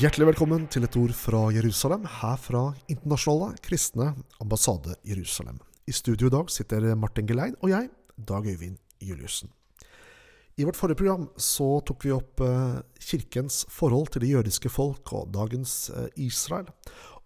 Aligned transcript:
Hjertelig 0.00 0.30
velkommen 0.30 0.62
til 0.72 0.86
et 0.86 0.94
ord 0.96 1.12
fra 1.12 1.38
Jerusalem, 1.52 2.06
her 2.08 2.38
fra 2.40 2.60
Internasjonale 2.88 3.58
kristne 3.60 4.06
ambassade 4.40 4.94
Jerusalem. 5.04 5.58
I 5.84 5.92
studio 5.92 6.30
i 6.30 6.32
dag 6.32 6.48
sitter 6.48 6.86
Martin 6.96 7.28
Gelein 7.28 7.52
og 7.60 7.68
jeg, 7.68 7.90
Dag 8.16 8.48
Øyvind 8.48 8.78
Juliussen. 9.04 9.50
I 10.56 10.64
vårt 10.64 10.80
forrige 10.80 11.02
program 11.02 11.28
så 11.36 11.68
tok 11.84 12.06
vi 12.06 12.14
opp 12.16 12.40
eh, 12.40 12.80
kirkens 13.10 13.66
forhold 13.68 14.08
til 14.14 14.24
det 14.24 14.32
jødiske 14.32 14.72
folk 14.72 15.12
og 15.12 15.34
dagens 15.36 15.90
eh, 15.92 16.08
Israel, 16.16 16.72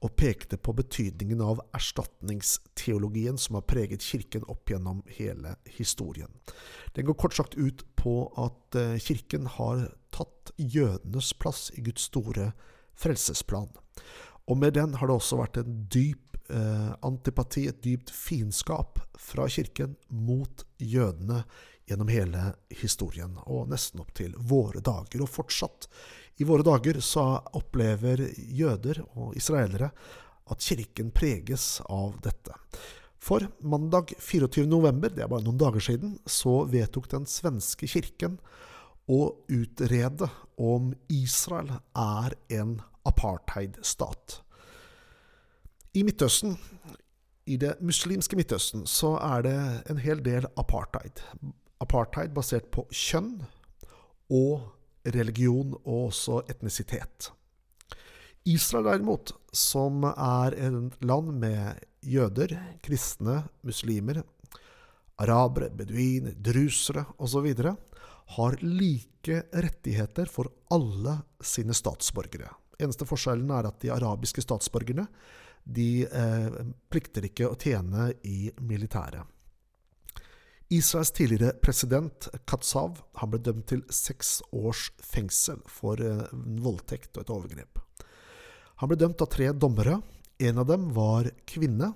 og 0.03 0.17
pekte 0.19 0.59
på 0.59 0.75
betydningen 0.75 1.47
av 1.47 1.63
erstatningsteologien 1.79 3.39
som 3.39 3.61
har 3.61 3.69
preget 3.71 4.03
kirken 4.03 4.43
opp 4.51 4.75
gjennom 4.75 5.05
hele 5.15 5.55
historien. 5.79 6.35
Den 6.99 7.07
går 7.07 7.23
kort 7.23 7.39
sagt 7.39 7.55
ut 7.55 7.87
på 8.05 8.19
at 8.41 8.79
eh, 8.79 8.99
kirken 9.01 9.49
har 9.57 9.89
tatt 10.15 10.53
jødenes 10.61 11.33
plass 11.41 11.71
i 11.75 11.83
Guds 11.87 12.07
store 12.11 12.53
frelsesplan. 13.01 13.73
Og 14.47 14.61
med 14.61 14.77
den 14.77 14.95
har 15.01 15.09
det 15.09 15.17
også 15.17 15.41
vært 15.41 15.63
en 15.63 15.85
dyp 15.91 16.37
eh, 16.53 16.91
antipati, 17.07 17.67
et 17.69 17.81
dypt 17.85 18.13
fiendskap 18.13 19.01
fra 19.19 19.49
kirken 19.49 19.97
mot 20.13 20.67
jødene 20.79 21.45
gjennom 21.89 22.09
hele 22.09 22.51
historien, 22.73 23.37
og 23.45 23.69
nesten 23.73 24.01
opp 24.05 24.13
til 24.17 24.37
våre 24.39 24.81
dager. 24.85 25.25
Og 25.25 25.33
fortsatt 25.33 25.89
i 26.41 26.47
våre 26.49 26.65
dager 26.67 27.01
så 27.05 27.27
opplever 27.57 28.27
jøder 28.37 29.03
og 29.15 29.37
israelere 29.39 29.91
at 30.53 30.65
kirken 30.65 31.13
preges 31.15 31.79
av 31.89 32.19
dette. 32.25 32.57
For 33.25 33.47
mandag 33.65 34.13
24.11., 34.21 35.15
det 35.17 35.25
er 35.25 35.31
bare 35.33 35.45
noen 35.47 35.61
dager 35.61 35.81
siden, 35.81 36.19
så 36.29 36.65
vedtok 36.69 37.09
den 37.13 37.25
svenske 37.31 37.89
kirken 37.89 38.37
å 39.09 39.37
utrede 39.49 40.29
om 40.61 40.91
Israel 41.13 41.71
er 41.97 42.37
en 42.53 42.77
apartheidstat. 43.09 44.41
I 45.97 46.03
Midtøsten, 46.05 46.59
i 47.49 47.57
det 47.61 47.77
muslimske 47.85 48.37
Midtøsten, 48.37 48.85
så 48.89 49.15
er 49.21 49.45
det 49.47 49.57
en 49.93 50.01
hel 50.05 50.21
del 50.25 50.49
apartheid. 50.61 51.23
Apartheid 51.85 52.35
basert 52.37 52.69
på 52.75 52.85
kjønn 52.93 53.39
og 54.33 54.69
religion 55.17 55.77
og 55.85 56.11
også 56.11 56.43
etnisitet. 56.51 57.31
Israel 58.45 58.85
derimot, 58.85 59.33
som 59.57 60.05
er 60.05 60.57
et 60.59 61.05
land 61.07 61.31
med 61.41 61.85
jøder, 62.05 62.53
kristne, 62.85 63.39
muslimer, 63.65 64.21
arabere, 65.21 65.71
beduiner, 65.73 66.35
drusere 66.37 67.07
osv., 67.19 67.49
har 68.35 68.57
like 68.61 69.41
rettigheter 69.53 70.29
for 70.29 70.49
alle 70.73 71.19
sine 71.45 71.77
statsborgere. 71.77 72.51
Eneste 72.81 73.07
forskjellen 73.09 73.51
er 73.53 73.69
at 73.69 73.81
de 73.85 73.93
arabiske 73.95 74.43
statsborgerne 74.45 75.07
de 75.65 76.05
eh, 76.05 76.57
plikter 76.93 77.25
ikke 77.29 77.49
å 77.49 77.57
tjene 77.61 78.11
i 78.29 78.51
militæret. 78.61 79.25
Israels 80.73 81.13
tidligere 81.15 81.55
president 81.63 82.29
Katsav 82.49 82.99
han 83.21 83.33
ble 83.33 83.41
dømt 83.45 83.69
til 83.71 83.85
seks 83.93 84.39
års 84.53 84.89
fengsel 85.05 85.61
for 85.71 86.01
eh, 86.01 86.29
voldtekt 86.65 87.17
og 87.17 87.25
et 87.25 87.35
overgrep. 87.37 87.81
Han 88.83 88.91
ble 88.91 88.99
dømt 88.99 89.23
av 89.23 89.31
tre 89.33 89.51
dommere. 89.53 90.01
En 90.39 90.59
av 90.59 90.67
dem 90.67 90.89
var 90.97 91.31
kvinne, 91.47 91.93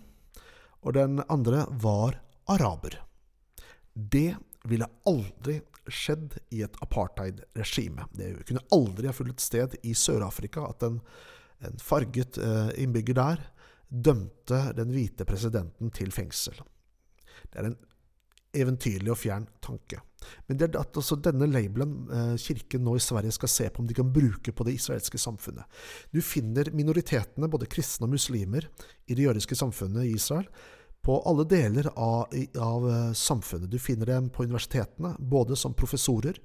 og 0.87 0.95
den 0.95 1.19
andre 1.27 1.65
var 1.83 2.21
araber. 2.49 3.01
Det 3.93 4.37
ville 4.69 4.87
aldri 5.09 5.59
skjedd 5.89 6.37
i 6.55 6.63
et 6.63 6.77
apartheid-regime. 6.85 8.07
Det 8.15 8.31
kunne 8.47 8.65
aldri 8.75 9.09
ha 9.09 9.17
funnet 9.17 9.43
sted 9.43 9.75
i 9.83 9.95
Sør-Afrika 9.97 10.69
at 10.69 10.85
en, 10.87 11.01
en 11.65 11.81
farget 11.83 12.39
eh, 12.39 12.75
innbygger 12.85 13.19
der 13.19 13.47
dømte 13.89 14.73
den 14.77 14.93
hvite 14.93 15.25
presidenten 15.29 15.93
til 15.95 16.13
fengsel. 16.13 16.57
Det 17.49 17.61
er 17.61 17.71
en 17.71 17.79
eventyrlig 18.63 19.13
og 19.13 19.21
fjern 19.21 19.49
tanke. 19.65 20.01
Men 20.49 20.59
det 20.59 20.69
er 20.69 20.81
at 20.81 20.97
også 20.99 21.19
denne 21.23 21.47
labelen 21.49 21.93
eh, 22.13 22.35
kirken 22.43 22.83
nå 22.85 22.97
i 22.99 23.03
Sverige 23.03 23.35
skal 23.37 23.53
se 23.53 23.69
på 23.71 23.83
om 23.83 23.89
de 23.89 23.97
kan 23.97 24.11
bruke 24.13 24.53
på 24.53 24.67
det 24.67 24.75
israelske 24.79 25.21
samfunnet. 25.21 25.65
Du 26.13 26.21
finner 26.25 26.73
minoritetene, 26.75 27.51
både 27.51 27.71
kristne 27.71 28.09
og 28.09 28.17
muslimer, 28.17 28.67
i 29.07 29.17
det 29.17 29.29
jødiske 29.29 29.57
samfunnet 29.59 30.09
i 30.09 30.17
Israel 30.19 30.49
på 31.05 31.21
alle 31.31 31.47
deler 31.49 31.87
av, 31.95 32.35
av, 32.59 32.89
eh, 32.91 33.13
samfunnet. 33.17 33.71
Du 33.71 33.79
finner 33.79 34.11
dem 34.11 34.29
på 34.35 34.45
universitetene, 34.45 35.15
både 35.19 35.57
som 35.57 35.77
professorer 35.77 36.41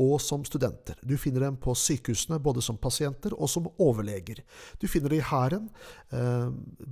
og 0.00 0.16
som 0.22 0.42
studenter. 0.46 0.98
Du 1.06 1.14
finner 1.20 1.46
dem 1.46 1.56
på 1.60 1.74
sykehusene, 1.78 2.40
både 2.42 2.62
som 2.64 2.78
pasienter 2.80 3.34
og 3.36 3.50
som 3.50 3.68
overleger. 3.78 4.40
Du 4.82 4.88
finner 4.90 5.12
det 5.12 5.20
i 5.20 5.26
hæren, 5.28 5.68
eh, 6.10 6.48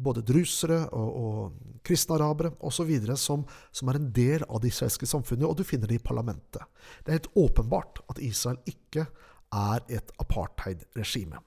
både 0.07 0.23
drusere 0.23 0.85
og, 0.95 1.11
og 1.23 1.81
kristne 1.83 2.19
arabere 2.19 2.53
osv., 2.63 2.93
som, 3.19 3.43
som 3.73 3.91
er 3.91 3.99
en 3.99 4.13
del 4.15 4.47
av 4.49 4.63
det 4.63 4.71
israelske 4.71 5.09
samfunnet, 5.11 5.49
og 5.49 5.59
du 5.59 5.65
finner 5.67 5.91
det 5.91 5.99
i 5.99 6.05
parlamentet. 6.05 6.63
Det 7.03 7.11
er 7.11 7.19
helt 7.19 7.33
åpenbart 7.35 8.05
at 8.13 8.23
Israel 8.23 8.61
ikke 8.71 9.09
er 9.53 9.83
et 9.93 10.15
apartheid-regime. 10.23 11.43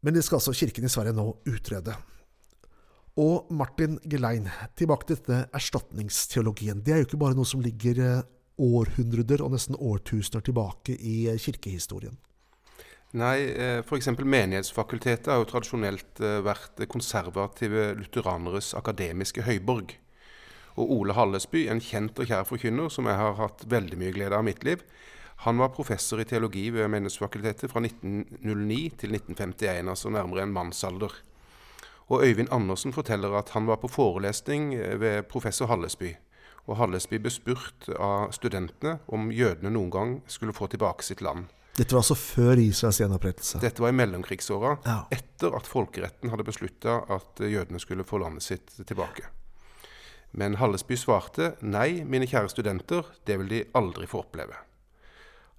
Men 0.00 0.14
det 0.14 0.24
skal 0.24 0.38
altså 0.38 0.54
kirken 0.56 0.86
i 0.86 0.92
Sverige 0.92 1.16
nå 1.16 1.26
utrede. 1.50 1.96
Og 3.20 3.50
Martin 3.52 3.98
Gelein, 4.08 4.46
tilbake 4.78 5.08
til 5.08 5.18
dette 5.18 5.42
erstatningsteologien. 5.52 6.80
Det 6.80 6.94
er 6.94 7.02
jo 7.02 7.08
ikke 7.08 7.20
bare 7.20 7.36
noe 7.36 7.48
som 7.48 7.60
ligger 7.60 7.98
eh, 8.00 8.22
århundrer 8.60 9.42
og 9.44 9.54
nesten 9.54 9.78
årtusener 9.78 10.44
tilbake 10.46 10.96
i 10.96 11.16
eh, 11.30 11.40
kirkehistorien. 11.40 12.18
Nei, 13.18 13.38
eh, 13.50 13.80
f.eks. 13.82 14.12
Menighetsfakultetet 14.20 15.32
har 15.32 15.40
jo 15.40 15.48
tradisjonelt 15.50 16.22
vært 16.46 16.84
konservative 16.92 17.90
lutheraneres 17.98 18.74
akademiske 18.78 19.48
høyborg. 19.48 19.96
Og 20.78 20.92
Ole 21.00 21.16
Hallesby, 21.16 21.64
en 21.68 21.82
kjent 21.82 22.20
og 22.22 22.30
kjær 22.30 22.46
forkynner 22.46 22.92
som 22.92 23.08
jeg 23.10 23.18
har 23.18 23.34
hatt 23.40 23.64
veldig 23.68 23.98
mye 23.98 24.14
glede 24.14 24.36
av 24.36 24.46
i 24.46 24.52
mitt 24.52 24.62
liv, 24.64 24.84
han 25.40 25.56
var 25.56 25.72
professor 25.72 26.20
i 26.20 26.26
teologi 26.28 26.66
ved 26.70 26.90
Menighetsfakultetet 26.92 27.72
fra 27.72 27.80
1909 27.80 28.80
til 29.00 29.14
1951, 29.16 29.88
altså 29.88 30.10
nærmere 30.12 30.44
en 30.44 30.52
mannsalder. 30.52 31.14
Og 32.12 32.24
Øyvind 32.26 32.52
Andersen 32.52 32.92
forteller 32.92 33.32
at 33.38 33.54
han 33.54 33.66
var 33.66 33.78
på 33.80 33.88
forelesning 33.88 34.74
eh, 34.74 35.00
ved 35.00 35.22
professor 35.32 35.66
Hallesby. 35.66 36.12
Og 36.68 36.76
Hallesby 36.78 37.18
ble 37.22 37.32
spurt 37.32 37.88
av 37.96 38.30
studentene 38.36 38.98
om 39.08 39.30
jødene 39.34 39.72
noen 39.74 39.90
gang 39.90 40.14
skulle 40.30 40.54
få 40.56 40.68
tilbake 40.70 41.06
sitt 41.06 41.24
land. 41.24 41.48
Dette 41.76 41.94
var 41.94 42.02
altså 42.02 42.18
før 42.18 42.60
Israels 42.60 42.98
gjenopprettelse? 43.00 43.60
Dette 43.62 43.82
var 43.82 43.92
i 43.92 43.96
mellomkrigsåra, 43.96 44.72
ja. 44.84 44.96
etter 45.14 45.54
at 45.56 45.68
folkeretten 45.70 46.32
hadde 46.32 46.44
beslutta 46.44 46.98
at 47.08 47.40
jødene 47.40 47.80
skulle 47.80 48.04
få 48.04 48.20
landet 48.20 48.44
sitt 48.44 48.74
tilbake. 48.86 49.30
Men 50.36 50.58
Hallesby 50.60 50.98
svarte 50.98 51.54
nei, 51.62 52.02
mine 52.06 52.28
kjære 52.28 52.52
studenter, 52.52 53.06
det 53.26 53.38
vil 53.40 53.48
de 53.50 53.62
aldri 53.78 54.06
få 54.10 54.22
oppleve. 54.24 54.58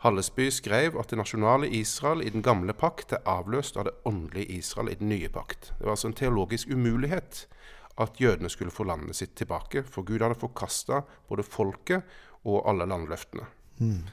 Hallesby 0.01 0.47
skrev 0.49 0.95
at 0.97 1.11
det 1.11 1.19
nasjonale 1.19 1.67
Israel 1.77 2.23
i 2.25 2.31
den 2.33 2.41
gamle 2.41 2.73
pakt 2.73 3.13
er 3.13 3.25
avløst 3.29 3.75
av 3.77 3.85
det 3.85 3.93
åndelige 4.09 4.57
Israel 4.57 4.89
i 4.89 4.97
den 4.97 5.11
nye 5.11 5.29
pakt. 5.29 5.73
Det 5.77 5.85
var 5.85 5.93
altså 5.93 6.09
en 6.09 6.17
teologisk 6.17 6.71
umulighet 6.73 7.43
at 8.01 8.19
jødene 8.21 8.49
skulle 8.49 8.73
få 8.73 8.85
landet 8.87 9.15
sitt 9.15 9.35
tilbake, 9.37 9.83
for 9.83 10.05
Gud 10.07 10.21
hadde 10.21 10.39
forkasta 10.39 11.01
både 11.29 11.45
folket 11.47 12.03
og 12.43 12.65
alle 12.69 12.87
landløftene. 12.89 13.47
Mm. 13.79 14.03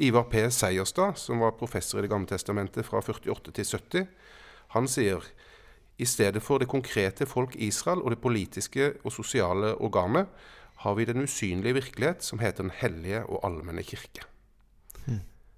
Ivar 0.00 0.28
P. 0.32 0.46
Seierstad, 0.50 1.18
som 1.20 1.42
var 1.44 1.58
professor 1.58 1.98
i 1.98 2.02
Det 2.02 2.10
gamle 2.10 2.28
testamentet 2.28 2.86
fra 2.86 3.02
48 3.02 3.52
til 3.52 3.64
70, 3.64 4.06
han 4.76 4.88
sier 4.88 5.24
i 6.00 6.06
stedet 6.08 6.40
for 6.42 6.58
det 6.58 6.70
konkrete 6.70 7.26
folk 7.26 7.56
Israel 7.56 8.00
og 8.00 8.14
det 8.14 8.22
politiske 8.22 8.94
og 9.04 9.12
sosiale 9.12 9.74
organet, 9.76 10.26
har 10.80 10.94
vi 10.96 11.04
den 11.04 11.22
usynlige 11.22 11.76
virkelighet 11.76 12.24
som 12.24 12.38
heter 12.38 12.62
Den 12.62 12.72
hellige 12.72 13.26
og 13.26 13.44
allmenne 13.44 13.82
kirke. 13.82 14.24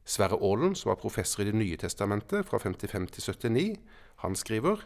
Sverre 0.04 0.38
Aalen, 0.42 0.74
som 0.74 0.90
var 0.90 0.98
professor 0.98 1.42
i 1.42 1.46
Det 1.46 1.54
nye 1.54 1.76
testamentet 1.76 2.46
fra 2.46 2.58
55 2.58 3.10
til 3.10 3.22
79, 3.22 3.78
han 4.16 4.34
skriver 4.34 4.82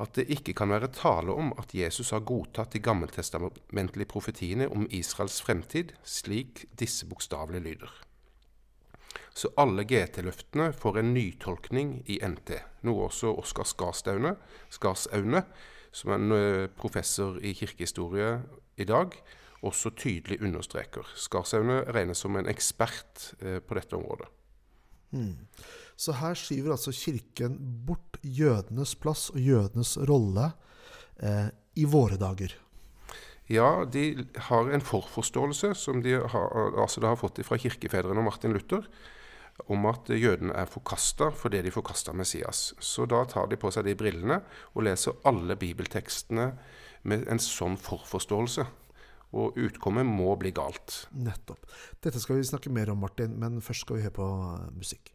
at 0.00 0.16
det 0.18 0.26
ikke 0.32 0.54
kan 0.58 0.72
være 0.74 0.90
tale 0.94 1.34
om 1.34 1.52
at 1.58 1.74
Jesus 1.74 2.10
har 2.10 2.24
godtatt 2.26 2.72
de 2.74 2.82
gammeltestamentlige 2.82 4.10
profetiene 4.10 4.66
om 4.68 4.88
Israels 4.90 5.40
fremtid, 5.42 5.94
slik 6.02 6.64
disse 6.78 7.06
bokstavelig 7.06 7.62
lyder. 7.62 7.92
Så 9.34 9.50
alle 9.58 9.84
GT-løftene 9.86 10.72
får 10.72 10.98
en 10.98 11.14
nytolkning 11.14 11.94
i 12.10 12.18
NT, 12.22 12.58
noe 12.86 13.08
også 13.08 13.32
Oskar 13.38 13.66
Skarsaune, 13.66 14.36
Skarsaune 14.70 15.42
som 15.94 16.10
er 16.10 16.20
en 16.20 16.34
eh, 16.34 16.68
professor 16.74 17.38
i 17.38 17.54
kirkehistorie 17.54 18.38
i 18.76 18.86
dag, 18.86 19.14
også 19.64 19.94
tydelig 19.96 20.40
understreker. 20.42 21.06
Skarsaune 21.16 21.84
regnes 21.94 22.20
som 22.24 22.36
en 22.36 22.50
ekspert 22.50 23.30
eh, 23.40 23.60
på 23.62 23.78
dette 23.78 23.96
området. 23.96 24.28
Mm. 25.14 25.38
Så 25.96 26.16
her 26.18 26.34
skyver 26.38 26.74
altså 26.74 26.92
Kirken 26.94 27.56
bort 27.86 28.18
jødenes 28.22 28.96
plass 28.98 29.30
og 29.30 29.40
jødenes 29.40 29.96
rolle 30.10 30.50
eh, 31.22 31.48
i 31.78 31.86
våre 31.86 32.18
dager. 32.18 32.56
Ja, 33.50 33.84
de 33.84 34.24
har 34.48 34.70
en 34.72 34.80
forforståelse 34.80 35.74
som 35.76 36.00
de 36.02 36.16
har, 36.16 36.54
altså 36.80 37.02
de 37.02 37.10
har 37.10 37.20
fått 37.20 37.42
fra 37.44 37.58
kirkefedrene 37.60 38.22
og 38.22 38.30
Martin 38.30 38.54
Luther, 38.56 38.86
om 39.70 39.84
at 39.86 40.08
jødene 40.10 40.54
er 40.56 40.70
forkasta 40.70 41.28
fordi 41.30 41.60
de 41.62 41.72
forkasta 41.74 42.14
Messias. 42.16 42.72
Så 42.80 43.04
da 43.06 43.22
tar 43.28 43.50
de 43.50 43.58
på 43.60 43.70
seg 43.70 43.84
de 43.86 43.94
brillene 43.98 44.40
og 44.72 44.86
leser 44.88 45.20
alle 45.28 45.58
bibeltekstene 45.60 46.48
med 47.04 47.28
en 47.28 47.42
sånn 47.42 47.76
forforståelse. 47.78 48.64
Og 49.34 49.58
utkommet 49.58 50.06
må 50.06 50.30
bli 50.38 50.52
galt. 50.54 51.04
Nettopp. 51.18 51.66
Dette 52.04 52.22
skal 52.22 52.38
vi 52.38 52.46
snakke 52.46 52.70
mer 52.70 52.92
om, 52.94 53.02
Martin, 53.02 53.34
men 53.40 53.58
først 53.64 53.86
skal 53.86 53.98
vi 53.98 54.06
høre 54.06 54.18
på 54.20 54.30
musikk. 54.76 55.13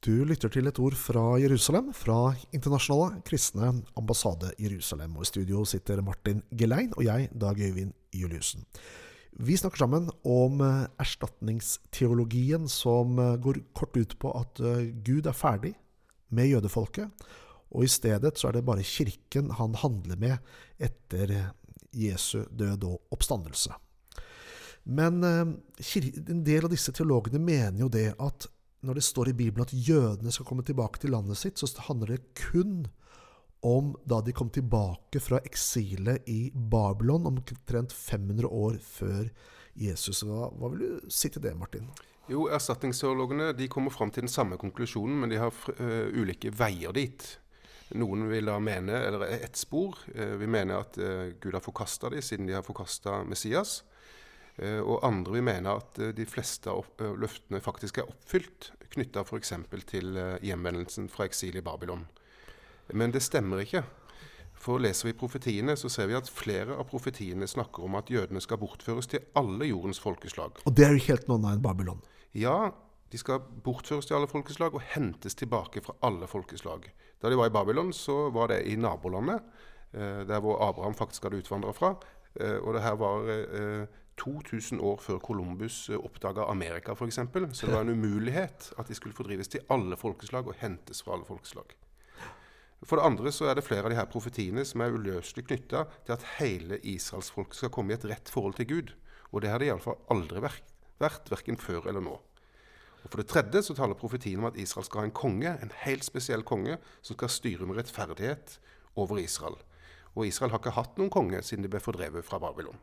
Du 0.00 0.22
lytter 0.24 0.48
til 0.48 0.64
et 0.64 0.78
ord 0.80 0.94
fra 0.96 1.22
Jerusalem, 1.36 1.90
fra 1.92 2.30
Internasjonale 2.56 3.18
kristne 3.20 3.68
ambassade 4.00 4.48
Jerusalem. 4.56 5.18
Og 5.18 5.26
I 5.26 5.28
studio 5.28 5.64
sitter 5.68 6.00
Martin 6.00 6.38
Gelein 6.56 6.94
og 6.96 7.02
jeg, 7.04 7.26
Dag 7.36 7.58
Øyvind 7.60 7.90
Juliussen. 8.16 8.62
Vi 9.36 9.58
snakker 9.60 9.82
sammen 9.82 10.06
om 10.24 10.62
eh, 10.64 10.86
erstatningsteologien 11.04 12.64
som 12.72 13.18
eh, 13.20 13.36
går 13.44 13.60
kort 13.76 13.98
ut 14.00 14.14
på 14.16 14.32
at 14.38 14.62
eh, 14.64 14.86
Gud 15.04 15.28
er 15.28 15.36
ferdig 15.36 15.74
med 16.32 16.48
jødefolket, 16.48 17.26
og 17.68 17.84
i 17.84 17.90
stedet 17.92 18.38
så 18.40 18.48
er 18.48 18.56
det 18.56 18.62
bare 18.64 18.86
kirken 18.86 19.50
han 19.58 19.76
handler 19.82 20.16
med 20.16 20.38
etter 20.80 21.34
Jesu 21.92 22.46
død 22.48 22.86
og 22.88 23.12
oppstandelse. 23.12 23.76
Men 24.88 25.20
en 25.20 26.42
del 26.46 26.64
av 26.64 26.72
disse 26.72 26.94
teologene 26.96 27.42
mener 27.42 27.84
jo 27.84 27.90
det 27.92 28.14
at 28.16 28.48
når 28.86 28.96
det 28.96 29.04
står 29.04 29.30
i 29.30 29.36
Bibelen 29.36 29.66
at 29.66 29.74
jødene 29.74 30.32
skal 30.32 30.46
komme 30.48 30.64
tilbake 30.66 31.00
til 31.02 31.12
landet 31.14 31.38
sitt, 31.40 31.60
så 31.60 31.68
handler 31.88 32.14
det 32.14 32.22
kun 32.38 32.86
om 33.66 33.92
da 34.08 34.22
de 34.24 34.32
kom 34.32 34.48
tilbake 34.52 35.20
fra 35.20 35.40
eksilet 35.44 36.28
i 36.28 36.50
Babylon 36.54 37.28
omtrent 37.28 37.92
500 37.92 38.48
år 38.48 38.78
før 38.80 39.28
Jesus. 39.76 40.22
Hva, 40.24 40.48
hva 40.56 40.70
vil 40.72 40.86
du 40.86 41.12
si 41.12 41.28
til 41.28 41.44
det, 41.44 41.52
Martin? 41.58 41.90
Jo, 42.30 42.46
Erstatningsteologene 42.52 43.50
de 43.58 43.68
kommer 43.68 43.92
fram 43.92 44.12
til 44.14 44.24
den 44.24 44.32
samme 44.32 44.58
konklusjonen, 44.60 45.18
men 45.20 45.32
de 45.32 45.40
har 45.40 45.52
uh, 45.52 46.08
ulike 46.14 46.52
veier 46.54 46.94
dit. 46.96 47.26
Noen 47.98 48.28
vil 48.30 48.46
da 48.46 48.56
mene, 48.62 48.96
eller 49.08 49.26
ett 49.34 49.58
spor, 49.58 49.98
uh, 50.14 50.36
vi 50.40 50.48
mener 50.48 50.84
at 50.84 50.98
uh, 51.02 51.32
Gud 51.42 51.56
har 51.56 51.64
forkasta 51.64 52.12
dem 52.14 52.22
siden 52.24 52.48
de 52.48 52.56
har 52.56 52.64
forkasta 52.66 53.20
Messias. 53.26 53.80
Eh, 54.60 54.80
og 54.80 55.00
andre 55.06 55.38
vil 55.38 55.46
mene 55.46 55.72
at 55.80 55.98
eh, 56.02 56.12
de 56.16 56.26
fleste 56.28 56.72
av 56.72 56.84
eh, 57.00 57.14
løftene 57.16 57.62
faktisk 57.64 58.00
er 58.00 58.10
oppfylt, 58.10 58.72
knytta 58.90 59.22
f.eks. 59.24 59.54
til 59.86 60.18
hjemvendelsen 60.42 61.06
fra 61.12 61.28
eksil 61.28 61.60
i 61.60 61.64
Babylon. 61.64 62.02
Men 62.92 63.14
det 63.14 63.22
stemmer 63.22 63.62
ikke. 63.62 63.84
For 64.60 64.82
leser 64.82 65.08
vi 65.08 65.16
profetiene, 65.16 65.76
så 65.78 65.88
ser 65.88 66.10
vi 66.10 66.16
at 66.18 66.28
flere 66.28 66.74
av 66.74 66.88
profetiene 66.90 67.46
snakker 67.48 67.86
om 67.86 67.94
at 67.96 68.10
jødene 68.10 68.42
skal 68.42 68.58
bortføres 68.60 69.08
til 69.08 69.22
alle 69.38 69.70
jordens 69.70 70.02
folkeslag. 70.02 70.58
Og 70.66 70.74
det 70.76 70.88
er 70.88 70.96
jo 70.98 71.04
helt 71.06 71.30
noe 71.30 71.38
annet 71.38 71.54
enn 71.54 71.64
Babylon? 71.64 72.02
Ja, 72.36 72.56
de 73.14 73.22
skal 73.22 73.40
bortføres 73.64 74.10
til 74.10 74.18
alle 74.18 74.28
folkeslag 74.28 74.74
og 74.74 74.84
hentes 74.90 75.38
tilbake 75.38 75.80
fra 75.86 75.94
alle 76.04 76.28
folkeslag. 76.28 76.90
Da 77.22 77.30
de 77.30 77.38
var 77.38 77.48
i 77.48 77.54
Babylon, 77.54 77.94
så 77.96 78.26
var 78.34 78.50
det 78.50 78.64
i 78.68 78.74
nabolandet, 78.76 79.46
der 79.94 80.42
hvor 80.42 80.60
Abraham 80.66 80.98
faktisk 80.98 81.24
hadde 81.26 81.40
utvandra 81.40 81.72
fra. 81.74 81.94
Og 82.60 82.74
det 82.74 82.84
her 82.84 82.98
var 83.00 83.26
2000 84.20 84.80
år 84.84 85.00
før 85.00 85.20
Columbus 85.24 85.88
eh, 85.90 85.98
oppdaga 85.98 86.46
Amerika, 86.52 86.92
f.eks. 86.92 87.20
Så 87.56 87.66
det 87.66 87.74
var 87.74 87.86
en 87.86 87.94
umulighet 87.96 88.72
at 88.78 88.88
de 88.88 88.96
skulle 88.96 89.16
fordrives 89.16 89.48
til 89.48 89.64
alle 89.72 89.96
folkeslag 89.96 90.48
og 90.48 90.58
hentes 90.60 91.02
fra 91.02 91.16
alle 91.16 91.28
folkeslag. 91.28 91.76
For 92.86 92.96
det 92.96 93.04
andre 93.04 93.32
så 93.32 93.50
er 93.50 93.58
det 93.58 93.66
flere 93.66 93.84
av 93.84 93.92
de 93.92 93.98
her 93.98 94.08
profetiene 94.08 94.64
som 94.64 94.80
er 94.80 94.94
uløselig 94.94 95.44
knytta 95.50 95.84
til 96.06 96.14
at 96.16 96.26
hele 96.38 96.78
israelsfolket 96.80 97.58
skal 97.58 97.72
komme 97.74 97.92
i 97.92 97.98
et 97.98 98.06
rett 98.08 98.32
forhold 98.32 98.56
til 98.56 98.68
Gud. 98.70 98.92
Og 99.32 99.44
det 99.44 99.52
har 99.52 99.60
det 99.60 99.68
iallfall 99.68 99.98
aldri 100.12 100.40
vært, 100.46 100.64
vært 101.00 101.28
verken 101.32 101.60
før 101.60 101.90
eller 101.90 102.04
nå. 102.04 102.16
Og 103.00 103.08
For 103.08 103.20
det 103.20 103.28
tredje 103.32 103.62
så 103.64 103.76
taler 103.76 103.96
profetien 104.00 104.40
om 104.40 104.48
at 104.48 104.56
Israel 104.60 104.88
skal 104.88 105.02
ha 105.02 105.08
en 105.08 105.16
konge, 105.16 105.52
en 105.52 105.74
helt 105.84 106.04
spesiell 106.04 106.44
konge, 106.44 106.78
som 107.00 107.16
skal 107.16 107.32
styre 107.32 107.68
med 107.68 107.80
rettferdighet 107.80 108.58
over 108.96 109.20
Israel. 109.20 109.56
Og 110.16 110.26
Israel 110.26 110.52
har 110.52 110.60
ikke 110.60 110.76
hatt 110.76 110.98
noen 110.98 111.12
konge 111.12 111.40
siden 111.44 111.64
de 111.64 111.70
ble 111.72 111.80
fordrevet 111.84 112.26
fra 112.26 112.40
Babylon. 112.42 112.80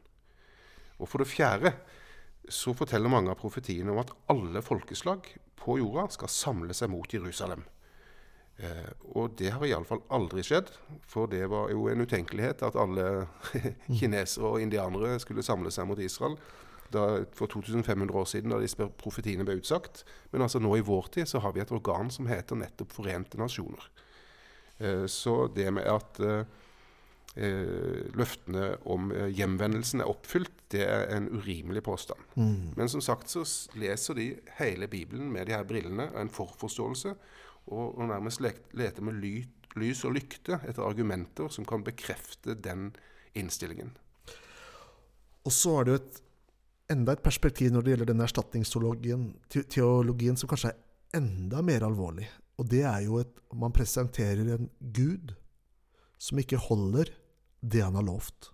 Og 0.98 1.10
for 1.10 1.22
det 1.22 1.30
fjerde 1.32 1.74
så 2.50 2.74
forteller 2.78 3.12
mange 3.12 3.32
av 3.32 3.40
profetiene 3.40 3.92
om 3.92 4.00
at 4.02 4.14
alle 4.32 4.64
folkeslag 4.64 5.28
på 5.60 5.80
jorda 5.82 6.08
skal 6.16 6.32
samle 6.32 6.76
seg 6.78 6.92
mot 6.94 7.12
Jerusalem. 7.12 7.66
Eh, 8.58 8.90
og 9.14 9.36
det 9.38 9.52
har 9.54 9.66
iallfall 9.68 10.02
aldri 10.14 10.46
skjedd, 10.46 10.72
for 11.06 11.30
det 11.30 11.44
var 11.52 11.70
jo 11.74 11.90
en 11.92 12.02
utenkelighet 12.02 12.64
at 12.66 12.80
alle 12.80 13.28
kinesere 14.00 14.54
og 14.54 14.64
indianere 14.64 15.20
skulle 15.22 15.46
samle 15.46 15.74
seg 15.74 15.90
mot 15.90 16.02
Israel 16.02 16.38
da, 16.90 17.04
for 17.36 17.52
2500 17.52 18.16
år 18.16 18.26
siden, 18.26 18.54
da 18.54 18.62
disse 18.64 18.90
profetiene 19.02 19.46
ble 19.48 19.60
utsagt. 19.60 20.06
Men 20.32 20.46
altså 20.46 20.62
nå 20.64 20.72
i 20.78 20.86
vår 20.86 21.12
tid 21.18 21.30
så 21.30 21.42
har 21.44 21.54
vi 21.54 21.62
et 21.62 21.74
organ 21.76 22.10
som 22.14 22.30
heter 22.32 22.60
nettopp 22.60 22.96
Forente 22.96 23.40
nasjoner. 23.40 23.90
Eh, 24.78 25.06
så 25.12 25.36
det 25.54 25.70
med 25.76 25.90
at 25.92 26.22
eh, 26.24 26.48
løftene 27.38 28.72
om 28.90 29.12
hjemvendelsen 29.14 30.02
er 30.02 30.10
oppfylt, 30.10 30.54
det 30.74 30.82
er 30.90 31.04
en 31.14 31.28
urimelig 31.30 31.84
påstand. 31.86 32.20
Mm. 32.34 32.74
Men 32.80 32.90
som 32.90 33.04
sagt 33.04 33.30
så 33.30 33.44
leser 33.78 34.18
de 34.18 34.26
hele 34.58 34.88
Bibelen 34.90 35.30
med 35.32 35.48
de 35.48 35.54
her 35.54 35.68
brillene 35.68 36.10
av 36.10 36.24
en 36.24 36.34
forforståelse, 36.34 37.14
og, 37.68 37.86
og 38.00 38.08
nærmest 38.10 38.42
leter 38.42 39.06
med 39.06 39.20
ly, 39.22 39.36
lys 39.78 40.04
og 40.08 40.16
lykte 40.18 40.60
etter 40.64 40.86
argumenter 40.88 41.52
som 41.54 41.68
kan 41.68 41.86
bekrefte 41.86 42.56
den 42.56 42.90
innstillingen. 43.38 43.94
Og 45.48 45.54
så 45.56 45.78
er 45.80 45.88
det 45.88 45.94
jo 45.94 46.02
et, 46.02 46.20
enda 46.92 47.16
et 47.16 47.24
perspektiv 47.24 47.72
når 47.72 47.84
det 47.84 47.94
gjelder 47.94 48.12
denne 48.12 48.28
erstatningsteologien 48.28 49.30
teologien 49.52 50.40
som 50.40 50.50
kanskje 50.52 50.74
er 50.74 51.20
enda 51.20 51.62
mer 51.66 51.86
alvorlig. 51.88 52.28
Og 52.58 52.68
det 52.72 52.84
er 52.88 53.04
jo 53.06 53.20
at 53.22 53.32
man 53.56 53.76
presenterer 53.76 54.56
en 54.56 54.70
Gud 54.80 55.36
som 56.18 56.40
ikke 56.42 56.60
holder 56.60 57.12
det 57.62 57.84
han 57.84 57.96
har 57.96 58.06
lovt. 58.06 58.52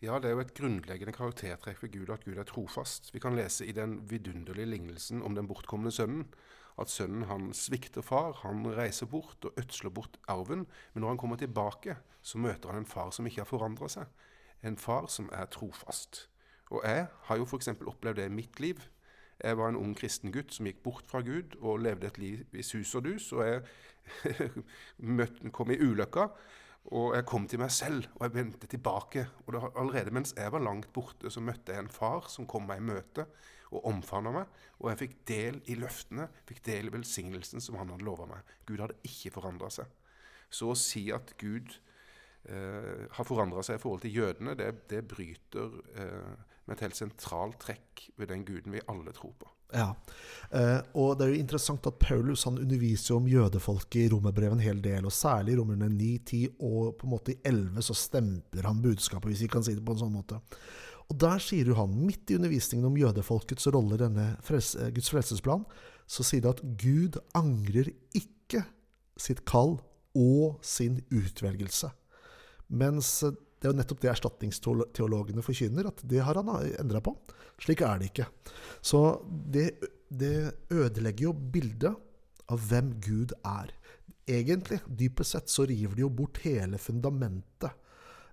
Ja, 0.00 0.16
det 0.16 0.30
er 0.30 0.38
jo 0.38 0.44
et 0.46 0.54
grunnleggende 0.56 1.12
karaktertrekk 1.12 1.82
ved 1.82 1.92
Gud 1.92 2.12
at 2.14 2.24
Gud 2.24 2.38
er 2.40 2.48
trofast. 2.48 3.10
Vi 3.12 3.20
kan 3.20 3.36
lese 3.36 3.66
i 3.68 3.74
den 3.76 3.98
vidunderlige 4.08 4.70
lignelsen 4.70 5.20
om 5.22 5.36
den 5.36 5.48
bortkomne 5.48 5.92
sønnen 5.92 6.30
at 6.80 6.90
sønnen 6.90 7.26
han 7.28 7.50
svikter 7.56 8.04
far, 8.04 8.38
han 8.42 8.64
reiser 8.76 9.08
bort 9.10 9.44
og 9.44 9.58
ødsler 9.60 9.90
bort 9.90 10.16
arven. 10.28 10.66
Men 10.94 11.00
når 11.00 11.08
han 11.08 11.18
kommer 11.18 11.36
tilbake, 11.36 11.96
så 12.22 12.38
møter 12.38 12.72
han 12.72 12.82
en 12.82 12.86
far 12.86 13.10
som 13.10 13.26
ikke 13.26 13.42
har 13.42 13.50
forandra 13.50 13.88
seg. 13.88 14.06
En 14.64 14.78
far 14.80 15.08
som 15.12 15.28
er 15.32 15.50
trofast. 15.52 16.28
Og 16.70 16.80
jeg 16.84 17.06
har 17.26 17.36
jo 17.36 17.44
f.eks. 17.44 17.68
opplevd 17.68 18.16
det 18.16 18.30
i 18.30 18.34
mitt 18.34 18.60
liv. 18.60 18.80
Jeg 19.40 19.56
var 19.56 19.68
en 19.68 19.76
ung 19.76 19.94
kristen 19.96 20.32
gutt 20.32 20.54
som 20.54 20.66
gikk 20.68 20.82
bort 20.84 21.04
fra 21.08 21.20
Gud 21.24 21.56
og 21.60 21.80
levde 21.80 22.06
et 22.06 22.18
liv 22.18 22.42
i 22.52 22.62
sus 22.62 22.94
og 22.94 23.04
dus. 23.04 23.32
Og 23.32 23.44
jeg 23.44 23.62
kom 25.56 25.70
i 25.70 25.80
ulykka. 25.80 26.28
Og 26.90 27.14
jeg 27.14 27.26
kom 27.28 27.46
til 27.46 27.60
meg 27.62 27.70
selv, 27.70 28.08
og 28.16 28.24
jeg 28.26 28.34
vendte 28.34 28.66
tilbake. 28.70 29.26
Og 29.46 29.54
det, 29.54 29.62
allerede 29.78 30.14
mens 30.14 30.34
jeg 30.36 30.50
var 30.50 30.64
langt 30.64 30.90
borte, 30.94 31.30
så 31.30 31.42
møtte 31.44 31.74
jeg 31.74 31.84
en 31.84 31.92
far 31.92 32.26
som 32.32 32.48
kom 32.50 32.66
meg 32.66 32.82
i 32.82 32.88
møte 32.88 33.26
og 33.70 33.86
omfavna 33.86 34.32
meg. 34.34 34.56
Og 34.80 34.90
jeg 34.90 35.00
fikk 35.04 35.14
del 35.30 35.60
i 35.70 35.76
løftene, 35.78 36.26
fikk 36.48 36.64
del 36.66 36.90
i 36.90 36.94
velsignelsen 36.94 37.62
som 37.62 37.78
han 37.78 37.92
hadde 37.94 38.06
lova 38.06 38.26
meg. 38.30 38.54
Gud 38.66 38.82
hadde 38.82 38.98
ikke 39.06 39.34
forandra 39.36 39.70
seg. 39.70 39.86
Så 40.50 40.72
å 40.72 40.78
si 40.78 41.04
at 41.14 41.36
Gud 41.38 41.76
eh, 42.50 43.06
har 43.14 43.28
forandra 43.28 43.62
seg 43.66 43.78
i 43.78 43.82
forhold 43.82 44.02
til 44.02 44.16
jødene, 44.18 44.56
det, 44.58 44.72
det 44.90 45.04
bryter 45.06 45.76
eh, 45.94 46.49
med 46.70 46.78
et 46.78 46.86
helt 46.86 46.98
sentralt 46.98 47.58
trekk 47.60 48.06
ved 48.20 48.30
den 48.30 48.44
guden 48.46 48.76
vi 48.76 48.84
alle 48.88 49.12
tror 49.16 49.34
på. 49.38 49.48
Ja, 49.74 49.92
eh, 50.50 50.80
og 50.98 51.16
det 51.18 51.26
er 51.26 51.32
jo 51.34 51.42
interessant 51.44 51.86
at 51.86 51.98
Paulus 52.02 52.42
han 52.48 52.58
underviser 52.58 53.16
om 53.16 53.28
jødefolket 53.30 54.00
i 54.02 54.08
romerbrevet 54.10 54.58
en 54.58 54.64
hel 54.64 54.80
del, 54.82 55.06
og 55.06 55.14
særlig 55.14 55.54
i 55.54 55.60
romerne 55.60 55.90
9, 55.92 56.10
10 56.26 56.40
og 56.58 56.96
på 56.98 57.06
en 57.06 57.12
måte 57.12 57.34
i 57.34 57.40
11 57.46 57.86
så 57.86 57.96
stempler 57.98 58.66
han 58.66 58.82
budskapet, 58.82 59.30
hvis 59.30 59.44
vi 59.46 59.50
kan 59.52 59.66
si 59.66 59.76
det 59.76 59.84
på 59.86 59.94
en 59.94 60.02
sånn 60.02 60.14
måte. 60.14 60.40
Og 61.10 61.18
der 61.18 61.42
sier 61.42 61.70
jo 61.70 61.78
han, 61.78 61.94
midt 62.06 62.30
i 62.30 62.38
undervisningen 62.38 62.86
om 62.86 62.98
jødefolkets 62.98 63.70
rolle 63.74 63.98
i 63.98 64.02
denne 64.02 64.26
frelse, 64.46 64.86
eh, 64.86 64.92
Guds 64.94 65.10
frelsesplan, 65.10 65.66
så 66.10 66.26
sier 66.26 66.42
det 66.42 66.56
at 66.56 66.64
Gud 66.78 67.20
angrer 67.38 67.92
ikke 68.16 68.64
sitt 69.20 69.44
kall 69.46 69.78
og 70.18 70.58
sin 70.66 70.98
utvelgelse. 71.14 71.92
Mens 72.70 73.20
det 73.60 73.68
er 73.68 73.74
jo 73.74 73.78
nettopp 73.78 74.00
det 74.00 74.10
erstatningsteologene 74.14 75.44
forkynner, 75.44 75.90
at 75.90 76.00
det 76.08 76.22
har 76.24 76.40
han 76.40 76.48
endra 76.80 77.02
på. 77.04 77.12
Slik 77.60 77.82
er 77.84 78.00
det 78.00 78.08
ikke. 78.10 78.26
Så 78.80 79.02
det, 79.28 79.66
det 80.08 80.70
ødelegger 80.72 81.28
jo 81.28 81.34
bildet 81.36 81.92
av 82.50 82.64
hvem 82.70 82.94
Gud 83.04 83.36
er. 83.44 83.74
Egentlig, 84.30 84.80
dypest 84.88 85.36
sett, 85.36 85.52
så 85.52 85.66
river 85.68 85.98
det 85.98 86.06
jo 86.06 86.12
bort 86.22 86.40
hele 86.46 86.80
fundamentet 86.80 87.76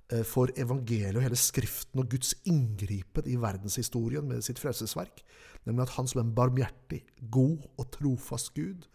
Eh, 0.08 0.24
for 0.24 0.48
evangeliet 0.56 1.18
og 1.20 1.26
hele 1.26 1.36
Skriften 1.36 2.00
og 2.00 2.08
Guds 2.14 2.32
inngripen 2.48 3.26
i 3.28 3.36
verdenshistorien 3.36 4.28
med 4.28 4.46
sitt 4.46 4.60
frelsesverk, 4.62 5.20
nemlig 5.68 5.84
at 5.84 5.96
han 5.98 6.08
som 6.08 6.22
en 6.22 6.36
barmhjertig, 6.36 7.02
god 7.32 7.66
og 7.76 7.90
trofast 7.92 8.54
Gud 8.56 8.88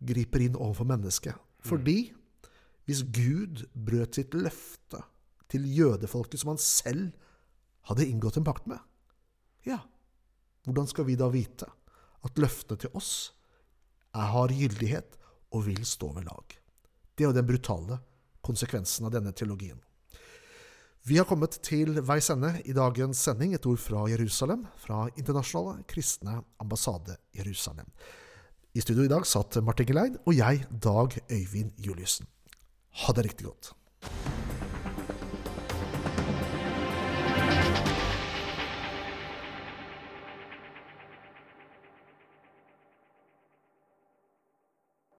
griper 0.00 0.46
inn 0.46 0.56
overfor 0.56 0.88
mennesket. 0.88 1.36
Fordi 1.64 2.14
hvis 2.88 3.02
Gud 3.04 3.66
brøt 3.76 4.16
sitt 4.16 4.32
løfte 4.36 5.02
til 5.52 5.66
jødefolket 5.68 6.40
som 6.40 6.54
han 6.54 6.60
selv 6.62 7.12
hadde 7.90 8.06
inngått 8.08 8.38
en 8.40 8.46
pakt 8.46 8.68
med, 8.70 8.80
ja, 9.68 9.82
hvordan 10.64 10.88
skal 10.88 11.08
vi 11.08 11.18
da 11.20 11.28
vite 11.32 11.68
at 12.24 12.40
løftene 12.40 12.80
til 12.80 12.92
oss 12.96 13.12
har 14.14 14.52
gyldighet 14.54 15.18
og 15.52 15.66
vil 15.68 15.82
stå 15.86 16.12
ved 16.16 16.28
lag? 16.28 16.56
Det 17.14 17.24
er 17.24 17.30
jo 17.30 17.36
den 17.36 17.48
brutale 17.48 17.98
konsekvensen 18.44 19.06
av 19.08 19.14
denne 19.14 19.32
teologien. 19.36 19.80
Vi 21.04 21.18
har 21.18 21.26
kommet 21.28 21.58
til 21.60 21.98
veis 22.00 22.30
ende 22.32 22.54
i 22.64 22.72
dagens 22.72 23.20
sending. 23.26 23.52
Et 23.52 23.66
ord 23.68 23.80
fra 23.80 24.06
Jerusalem, 24.08 24.64
fra 24.80 25.02
Internasjonale 25.20 25.84
kristne 25.84 26.38
ambassade 26.60 27.18
Jerusalem. 27.36 27.90
I 28.72 28.80
studio 28.80 29.04
i 29.04 29.12
dag 29.12 29.26
satt 29.28 29.60
Martin 29.62 29.90
Geleid 29.90 30.16
og 30.24 30.32
jeg, 30.38 30.64
Dag 30.72 31.18
Øyvind 31.28 31.76
Juliussen. 31.76 32.26
Ha 33.04 33.12
det 33.12 33.28
riktig 33.28 33.46
godt. 33.46 33.74